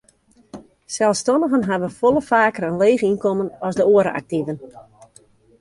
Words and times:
Selsstannigen 0.93 1.67
hawwe 1.67 1.89
folle 1.99 2.23
faker 2.31 2.67
in 2.71 2.81
leech 2.83 3.07
ynkommen 3.11 3.55
as 3.67 3.79
de 3.79 3.85
oare 3.93 4.11
aktiven. 4.23 4.57